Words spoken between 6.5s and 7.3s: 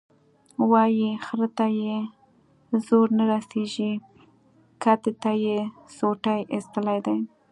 ایستلي دي.